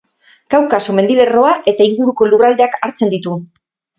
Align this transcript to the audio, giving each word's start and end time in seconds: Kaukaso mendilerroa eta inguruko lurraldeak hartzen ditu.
Kaukaso 0.53 0.95
mendilerroa 0.99 1.51
eta 1.73 1.87
inguruko 1.89 2.29
lurraldeak 2.31 2.79
hartzen 2.87 3.15
ditu. 3.15 3.37